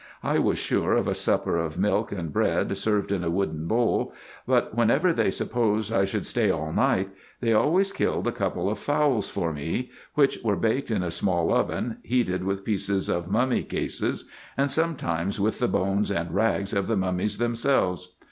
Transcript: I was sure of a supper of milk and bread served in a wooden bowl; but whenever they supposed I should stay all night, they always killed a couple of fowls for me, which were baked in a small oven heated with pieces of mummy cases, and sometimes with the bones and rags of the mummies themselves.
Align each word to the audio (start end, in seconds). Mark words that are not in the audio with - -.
I 0.23 0.39
was 0.39 0.57
sure 0.57 0.93
of 0.93 1.07
a 1.07 1.13
supper 1.13 1.59
of 1.59 1.77
milk 1.77 2.11
and 2.11 2.33
bread 2.33 2.75
served 2.75 3.11
in 3.11 3.23
a 3.23 3.29
wooden 3.29 3.67
bowl; 3.67 4.15
but 4.47 4.75
whenever 4.75 5.13
they 5.13 5.29
supposed 5.29 5.93
I 5.93 6.05
should 6.05 6.25
stay 6.25 6.49
all 6.49 6.73
night, 6.73 7.09
they 7.39 7.53
always 7.53 7.93
killed 7.93 8.25
a 8.25 8.31
couple 8.31 8.67
of 8.67 8.79
fowls 8.79 9.29
for 9.29 9.53
me, 9.53 9.91
which 10.15 10.39
were 10.43 10.55
baked 10.55 10.89
in 10.89 11.03
a 11.03 11.11
small 11.11 11.53
oven 11.53 11.97
heated 12.01 12.43
with 12.45 12.65
pieces 12.65 13.09
of 13.09 13.29
mummy 13.29 13.61
cases, 13.61 14.25
and 14.57 14.71
sometimes 14.71 15.39
with 15.39 15.59
the 15.59 15.67
bones 15.67 16.09
and 16.09 16.33
rags 16.33 16.73
of 16.73 16.87
the 16.87 16.97
mummies 16.97 17.37
themselves. 17.37 18.15